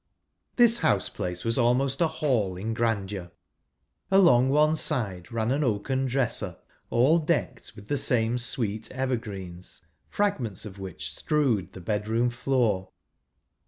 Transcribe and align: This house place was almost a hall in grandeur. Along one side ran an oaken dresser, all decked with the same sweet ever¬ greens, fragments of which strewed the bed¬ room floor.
This 0.55 0.79
house 0.79 1.09
place 1.09 1.45
was 1.45 1.59
almost 1.59 2.01
a 2.01 2.07
hall 2.07 2.57
in 2.57 2.73
grandeur. 2.73 3.29
Along 4.09 4.49
one 4.49 4.75
side 4.75 5.31
ran 5.31 5.51
an 5.51 5.63
oaken 5.63 6.07
dresser, 6.07 6.57
all 6.89 7.19
decked 7.19 7.73
with 7.75 7.85
the 7.85 7.97
same 7.99 8.39
sweet 8.39 8.89
ever¬ 8.89 9.21
greens, 9.21 9.81
fragments 10.09 10.65
of 10.65 10.79
which 10.79 11.13
strewed 11.15 11.73
the 11.73 11.81
bed¬ 11.81 12.07
room 12.07 12.31
floor. 12.31 12.89